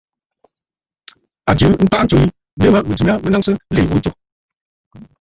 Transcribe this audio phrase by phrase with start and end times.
[1.49, 4.11] A jɨ ntwaʼa ntsǔ yi, ǹdɨʼɨ nɨ mə mɨ̀jɨ mya naŋsə nlìì ghu ntsù.